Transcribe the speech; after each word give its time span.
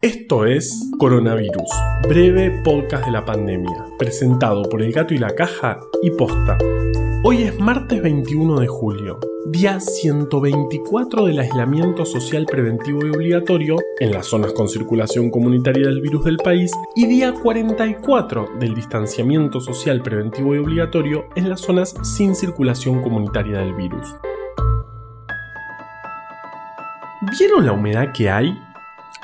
Esto 0.00 0.46
es 0.46 0.92
Coronavirus, 0.96 1.68
breve 2.08 2.62
podcast 2.62 3.04
de 3.04 3.10
la 3.10 3.24
pandemia, 3.24 3.84
presentado 3.98 4.62
por 4.62 4.80
El 4.80 4.92
Gato 4.92 5.12
y 5.12 5.18
la 5.18 5.34
Caja 5.34 5.80
y 6.04 6.12
Posta. 6.12 6.56
Hoy 7.24 7.42
es 7.42 7.58
martes 7.58 8.00
21 8.00 8.60
de 8.60 8.68
julio, 8.68 9.18
día 9.46 9.80
124 9.80 11.24
del 11.24 11.40
aislamiento 11.40 12.04
social 12.04 12.46
preventivo 12.46 13.04
y 13.04 13.10
obligatorio 13.10 13.74
en 13.98 14.12
las 14.12 14.26
zonas 14.26 14.52
con 14.52 14.68
circulación 14.68 15.30
comunitaria 15.32 15.88
del 15.88 16.00
virus 16.00 16.26
del 16.26 16.36
país 16.36 16.70
y 16.94 17.08
día 17.08 17.32
44 17.32 18.50
del 18.60 18.76
distanciamiento 18.76 19.60
social 19.60 20.00
preventivo 20.00 20.54
y 20.54 20.58
obligatorio 20.58 21.24
en 21.34 21.48
las 21.48 21.62
zonas 21.62 21.96
sin 22.04 22.36
circulación 22.36 23.02
comunitaria 23.02 23.58
del 23.58 23.74
virus. 23.74 24.14
¿Vieron 27.36 27.66
la 27.66 27.72
humedad 27.72 28.12
que 28.12 28.30
hay? 28.30 28.56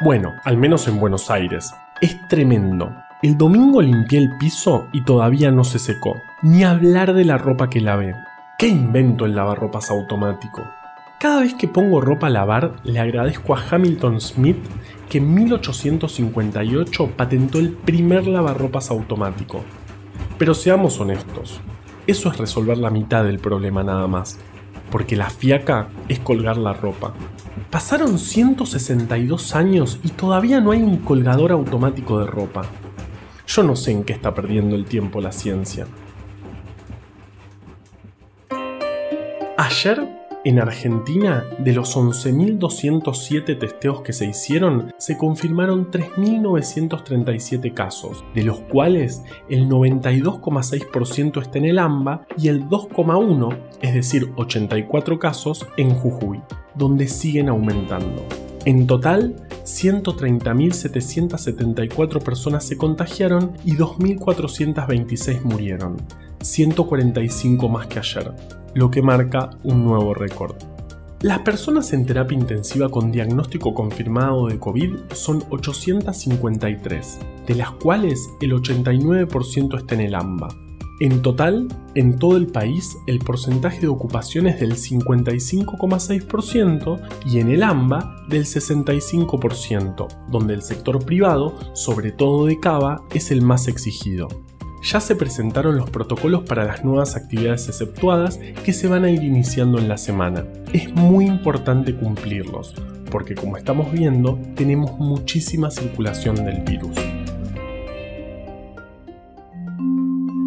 Bueno, 0.01 0.35
al 0.43 0.57
menos 0.57 0.89
en 0.89 0.99
Buenos 0.99 1.31
Aires. 1.31 1.73
Es 2.01 2.17
tremendo. 2.27 2.93
El 3.23 3.39
domingo 3.39 3.81
limpié 3.81 4.19
el 4.19 4.37
piso 4.39 4.89
y 4.93 5.05
todavía 5.05 5.53
no 5.53 5.63
se 5.63 5.79
secó. 5.79 6.21
Ni 6.43 6.65
hablar 6.65 7.15
de 7.15 7.25
la 7.25 7.39
ropa 7.39 7.71
que 7.71 7.81
lavé. 7.81 8.13
¿Qué 8.59 8.67
invento 8.67 9.25
el 9.25 9.37
lavarropas 9.37 9.91
automático? 9.91 10.65
Cada 11.21 11.43
vez 11.43 11.55
que 11.55 11.69
pongo 11.69 12.01
ropa 12.01 12.27
a 12.27 12.31
lavar, 12.31 12.75
le 12.83 12.99
agradezco 12.99 13.55
a 13.55 13.63
Hamilton 13.71 14.21
Smith 14.21 14.59
que 15.09 15.19
en 15.19 15.33
1858 15.33 17.13
patentó 17.17 17.61
el 17.61 17.71
primer 17.71 18.27
lavarropas 18.27 18.91
automático. 18.91 19.63
Pero 20.39 20.55
seamos 20.55 20.99
honestos, 20.99 21.61
eso 22.09 22.31
es 22.31 22.39
resolver 22.39 22.79
la 22.79 22.91
mitad 22.91 23.25
del 23.25 23.39
problema 23.39 23.85
nada 23.85 24.09
más, 24.09 24.41
porque 24.95 25.17
la 25.17 25.29
fiaca 25.29 25.89
es 26.09 26.21
colgar 26.21 26.57
la 26.57 26.73
ropa. 26.73 27.15
Pasaron 27.69 28.17
162 28.17 29.57
años 29.57 29.99
y 30.05 30.11
todavía 30.11 30.61
no 30.61 30.71
hay 30.71 30.83
un 30.83 30.99
colgador 30.99 31.51
automático 31.51 32.21
de 32.21 32.27
ropa. 32.27 32.63
Yo 33.45 33.65
no 33.65 33.75
sé 33.75 33.91
en 33.91 34.05
qué 34.05 34.13
está 34.13 34.33
perdiendo 34.33 34.77
el 34.77 34.85
tiempo 34.85 35.21
la 35.21 35.33
ciencia. 35.33 35.89
Ayer, 39.57 40.24
en 40.45 40.59
Argentina, 40.59 41.45
de 41.59 41.73
los 41.73 41.97
11.207 41.97 43.59
testeos 43.59 44.03
que 44.03 44.13
se 44.13 44.27
hicieron, 44.27 44.93
se 44.99 45.17
confirmaron 45.17 45.91
3.937 45.91 47.75
casos, 47.75 48.25
de 48.35 48.45
los 48.45 48.61
cuales 48.61 49.23
el 49.49 49.69
92,6% 49.69 51.43
está 51.43 51.59
en 51.59 51.65
el 51.65 51.79
AMBA 51.79 52.27
y 52.37 52.49
el 52.49 52.69
2,1%, 52.69 53.59
es 53.81 53.95
decir, 53.95 54.33
84 54.37 55.19
casos, 55.19 55.67
en 55.77 55.91
Jujuy 55.91 56.41
donde 56.75 57.09
siguen 57.09 57.49
aumentando. 57.49 58.23
En 58.65 58.87
total, 58.87 59.35
130.774 59.65 62.23
personas 62.23 62.65
se 62.65 62.79
contagiaron 62.79 63.53
y 63.65 63.77
2.426 63.77 65.43
murieron, 65.43 65.97
145 66.45 67.69
más 67.69 67.87
que 67.87 67.99
ayer, 67.99 68.33
lo 68.75 68.91
que 68.91 69.03
marca 69.03 69.51
un 69.63 69.85
nuevo 69.85 70.15
récord. 70.15 70.57
Las 71.23 71.39
personas 71.41 71.93
en 71.95 72.05
terapia 72.05 72.37
intensiva 72.37 72.91
con 72.91 73.11
diagnóstico 73.11 73.73
confirmado 73.73 74.49
de 74.49 74.59
COVID 74.59 75.13
son 75.15 75.43
853, 75.49 77.19
de 77.47 77.55
las 77.55 77.71
cuales 77.73 78.29
el 78.43 78.53
89% 78.53 79.79
está 79.79 79.95
en 79.95 80.01
el 80.03 80.15
AMBA, 80.15 80.49
en 81.01 81.23
total, 81.23 81.67
en 81.97 82.21
todo 82.21 82.37
el 82.37 82.47
país, 82.47 82.97
el 83.09 83.19
porcentaje 83.19 83.81
de 83.81 83.89
ocupación 83.89 84.47
es 84.47 84.61
del 84.61 84.77
55,6% 84.77 87.01
y 87.27 87.41
en 87.41 87.51
el 87.51 87.65
AMBA 87.65 88.15
del 88.29 88.45
65%, 88.45 90.07
donde 90.31 90.55
el 90.55 90.63
sector 90.63 91.05
privado, 91.05 91.57
sobre 91.75 92.13
todo 92.13 92.47
de 92.47 92.61
Cava, 92.61 93.03
es 93.13 93.33
el 93.33 93.43
más 93.43 93.67
exigido. 93.67 94.29
Ya 94.85 95.01
se 95.01 95.17
presentaron 95.17 95.79
los 95.79 95.89
protocolos 95.89 96.43
para 96.43 96.67
las 96.67 96.85
nuevas 96.85 97.17
actividades 97.17 97.69
exceptuadas 97.69 98.39
que 98.65 98.75
se 98.75 98.87
van 98.87 99.05
a 99.05 99.11
ir 99.11 99.23
iniciando 99.23 99.79
en 99.79 99.89
la 99.89 99.97
semana. 99.97 100.45
Es 100.75 100.93
muy 100.95 101.25
importante 101.25 101.95
cumplirlos, 101.95 102.75
porque 103.11 103.35
como 103.35 103.57
estamos 103.57 103.91
viendo, 103.91 104.39
tenemos 104.55 104.99
muchísima 104.99 105.71
circulación 105.71 106.37
del 106.37 106.61
virus. 106.61 106.95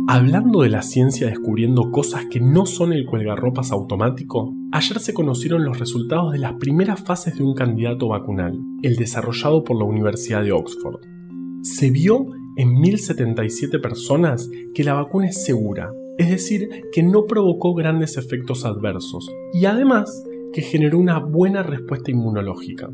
Hablando 0.07 0.61
de 0.61 0.69
la 0.69 0.83
ciencia 0.83 1.27
descubriendo 1.27 1.91
cosas 1.91 2.25
que 2.29 2.39
no 2.39 2.67
son 2.67 2.93
el 2.93 3.07
cuelgarropas 3.07 3.71
automático, 3.71 4.53
ayer 4.71 4.99
se 4.99 5.15
conocieron 5.15 5.65
los 5.65 5.79
resultados 5.79 6.31
de 6.31 6.37
las 6.37 6.53
primeras 6.53 7.01
fases 7.01 7.35
de 7.37 7.43
un 7.43 7.55
candidato 7.55 8.09
vacunal, 8.09 8.53
el 8.83 8.97
desarrollado 8.97 9.63
por 9.63 9.79
la 9.79 9.85
Universidad 9.85 10.43
de 10.43 10.51
Oxford. 10.51 11.01
Se 11.63 11.89
vio 11.89 12.27
en 12.57 12.73
1077 12.73 13.79
personas 13.79 14.49
que 14.73 14.83
la 14.83 14.93
vacuna 14.93 15.27
es 15.29 15.43
segura, 15.43 15.93
es 16.17 16.29
decir, 16.29 16.69
que 16.91 17.03
no 17.03 17.25
provocó 17.25 17.73
grandes 17.73 18.17
efectos 18.17 18.65
adversos 18.65 19.31
y 19.53 19.65
además 19.65 20.23
que 20.51 20.61
generó 20.61 20.97
una 20.97 21.19
buena 21.19 21.63
respuesta 21.63 22.11
inmunológica. 22.11 22.89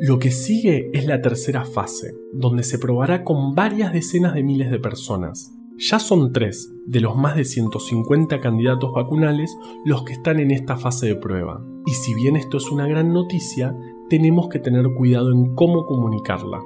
Lo 0.00 0.20
que 0.20 0.30
sigue 0.30 0.90
es 0.92 1.06
la 1.06 1.20
tercera 1.20 1.64
fase, 1.64 2.14
donde 2.32 2.62
se 2.62 2.78
probará 2.78 3.24
con 3.24 3.56
varias 3.56 3.92
decenas 3.92 4.34
de 4.34 4.44
miles 4.44 4.70
de 4.70 4.78
personas. 4.78 5.52
Ya 5.76 5.98
son 5.98 6.32
tres 6.32 6.72
de 6.86 7.00
los 7.00 7.16
más 7.16 7.34
de 7.34 7.44
150 7.44 8.40
candidatos 8.40 8.92
vacunales 8.92 9.56
los 9.84 10.04
que 10.04 10.12
están 10.12 10.38
en 10.38 10.52
esta 10.52 10.76
fase 10.76 11.06
de 11.06 11.16
prueba. 11.16 11.64
Y 11.86 11.92
si 11.92 12.14
bien 12.14 12.36
esto 12.36 12.58
es 12.58 12.70
una 12.70 12.86
gran 12.86 13.12
noticia, 13.12 13.76
tenemos 14.08 14.48
que 14.48 14.60
tener 14.60 14.86
cuidado 14.94 15.32
en 15.32 15.54
cómo 15.54 15.84
comunicarla. 15.84 16.60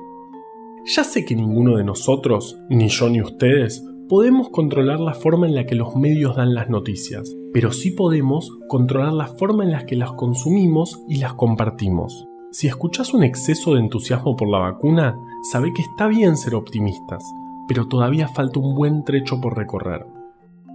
Ya 0.85 1.05
sé 1.05 1.25
que 1.25 1.37
ninguno 1.37 1.77
de 1.77 1.85
nosotros, 1.85 2.59
ni 2.69 2.89
yo 2.89 3.09
ni 3.09 3.23
ustedes, 3.23 3.87
podemos 4.09 4.51
controlar 4.51 4.99
la 4.99 5.15
forma 5.15 5.47
en 5.47 5.55
la 5.55 5.65
que 5.65 5.77
los 5.77 5.95
medios 5.95 6.35
dan 6.35 6.55
las 6.55 6.69
noticias, 6.69 7.33
pero 7.53 7.71
sí 7.71 7.93
podemos 7.93 8.51
controlar 8.69 9.13
la 9.13 9.29
forma 9.29 9.63
en 9.63 9.71
la 9.71 9.87
que 9.87 9.95
las 9.95 10.13
consumimos 10.13 11.01
y 11.09 11.19
las 11.19 11.35
compartimos. 11.35 12.27
Si 12.51 12.67
escuchas 12.67 13.15
un 13.15 13.23
exceso 13.23 13.75
de 13.75 13.81
entusiasmo 13.81 14.35
por 14.35 14.49
la 14.49 14.59
vacuna, 14.59 15.17
sabe 15.53 15.73
que 15.73 15.83
está 15.83 16.09
bien 16.09 16.37
ser 16.37 16.57
optimistas, 16.57 17.23
pero 17.69 17.87
todavía 17.87 18.27
falta 18.27 18.59
un 18.59 18.75
buen 18.75 19.05
trecho 19.05 19.41
por 19.41 19.57
recorrer. 19.57 20.05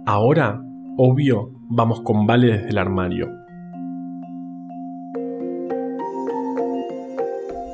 Ahora, 0.06 0.62
obvio, 0.96 1.52
vamos 1.68 2.00
con 2.00 2.26
Vale 2.26 2.46
desde 2.46 2.70
el 2.70 2.78
armario. 2.78 3.28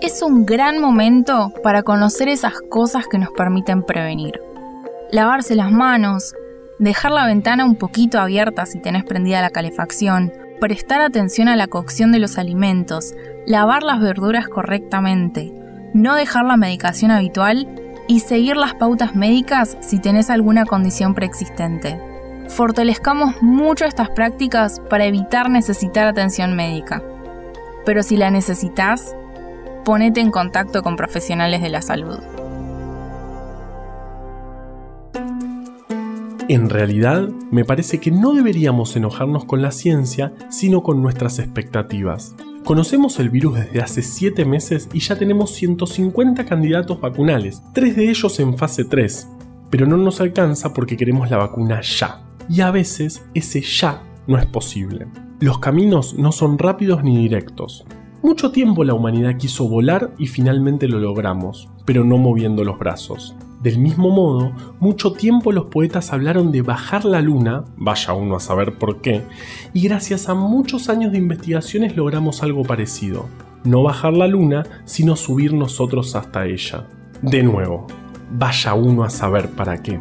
Es 0.05 0.21
un 0.21 0.45
gran 0.45 0.83
momento 0.83 1.51
para 1.63 1.83
conocer 1.83 2.29
esas 2.29 2.61
cosas 2.69 3.07
que 3.11 3.17
nos 3.17 3.31
permiten 3.31 3.83
prevenir. 3.83 4.39
Lavarse 5.11 5.55
las 5.55 5.73
manos, 5.73 6.35
dejar 6.79 7.11
la 7.11 7.25
ventana 7.25 7.65
un 7.65 7.77
poquito 7.77 8.21
abierta 8.21 8.67
si 8.67 8.83
tenés 8.83 9.05
prendida 9.05 9.41
la 9.41 9.49
calefacción, 9.49 10.31
prestar 10.61 11.01
atención 11.01 11.49
a 11.49 11.57
la 11.57 11.69
cocción 11.69 12.13
de 12.13 12.19
los 12.19 12.37
alimentos, 12.37 13.15
lavar 13.47 13.83
las 13.83 13.99
verduras 13.99 14.47
correctamente, 14.47 15.55
no 15.95 16.17
dejar 16.17 16.45
la 16.45 16.59
medicación 16.59 17.11
habitual 17.11 17.67
y 18.07 18.21
seguir 18.21 18.59
las 18.59 18.75
pautas 18.75 19.17
médicas 19.17 19.79
si 19.81 20.01
tenés 20.01 20.29
alguna 20.29 20.67
condición 20.67 21.15
preexistente. 21.15 21.99
Fortalezcamos 22.49 23.41
mucho 23.41 23.87
estas 23.87 24.11
prácticas 24.11 24.81
para 24.91 25.07
evitar 25.07 25.49
necesitar 25.49 26.07
atención 26.07 26.55
médica. 26.55 27.03
Pero 27.87 28.03
si 28.03 28.19
la 28.19 28.31
necesitas, 28.31 29.17
ponete 29.85 30.21
en 30.21 30.31
contacto 30.31 30.83
con 30.83 30.97
profesionales 30.97 31.63
de 31.63 31.69
la 31.69 31.83
salud. 31.83 32.19
En 36.49 36.69
realidad, 36.69 37.29
me 37.51 37.65
parece 37.65 38.01
que 38.01 38.11
no 38.11 38.35
deberíamos 38.35 38.97
enojarnos 38.97 39.47
con 39.47 39.63
la 39.63 39.71
ciencia, 39.71 40.35
sino 40.51 40.83
con 40.83 41.01
nuestras 41.01 41.39
expectativas. 41.39 42.35
Conocemos 42.65 43.19
el 43.19 43.31
virus 43.31 43.57
desde 43.57 43.81
hace 43.81 44.03
7 44.03 44.45
meses 44.45 44.89
y 44.93 45.01
ya 45.01 45.17
tenemos 45.17 45.53
150 45.53 46.45
candidatos 46.45 47.01
vacunales, 47.01 47.63
3 47.73 47.97
de 47.97 48.11
ellos 48.11 48.41
en 48.41 48.59
fase 48.59 48.85
3, 48.85 49.29
pero 49.71 49.87
no 49.87 49.97
nos 49.97 50.21
alcanza 50.21 50.75
porque 50.75 50.97
queremos 50.97 51.31
la 51.31 51.39
vacuna 51.39 51.81
ya. 51.81 52.23
Y 52.49 52.61
a 52.61 52.71
veces 52.71 53.25
ese 53.33 53.63
ya 53.63 54.03
no 54.27 54.39
es 54.39 54.47
posible. 54.47 55.07
Los 55.41 55.59
caminos 55.59 56.15
no 56.15 56.31
son 56.31 56.59
rápidos 56.59 57.03
ni 57.03 57.17
directos. 57.17 57.87
Mucho 58.25 58.53
tiempo 58.53 58.85
la 58.85 58.95
humanidad 58.95 59.37
quiso 59.37 59.69
volar 59.69 60.15
y 60.17 60.29
finalmente 60.29 60.89
lo 60.89 60.99
logramos, 60.99 61.69
pero 61.85 62.05
no 62.05 62.17
moviendo 62.17 62.65
los 62.65 62.79
brazos. 62.79 63.35
Del 63.63 63.79
mismo 63.79 64.09
modo, 64.09 64.51
mucho 64.81 65.13
tiempo 65.13 65.53
los 65.53 65.67
poetas 65.67 66.11
hablaron 66.11 66.51
de 66.51 66.63
bajar 66.63 67.05
la 67.05 67.21
luna, 67.21 67.67
vaya 67.77 68.15
uno 68.15 68.37
a 68.37 68.41
saber 68.41 68.79
por 68.79 69.03
qué, 69.03 69.21
y 69.75 69.83
gracias 69.83 70.31
a 70.31 70.35
muchos 70.35 70.89
años 70.89 71.13
de 71.13 71.19
investigaciones 71.19 71.97
logramos 71.97 72.43
algo 72.43 72.63
parecido. 72.63 73.27
No 73.63 73.83
bajar 73.83 74.15
la 74.15 74.27
luna, 74.27 74.65
sino 74.87 75.17
subir 75.17 75.53
nosotros 75.53 76.17
hasta 76.17 76.47
ella. 76.47 76.87
De 77.21 77.43
nuevo, 77.43 77.87
vaya 78.31 78.73
uno 78.73 79.05
a 79.05 79.11
saber 79.11 79.51
para 79.51 79.83
qué. 79.83 80.01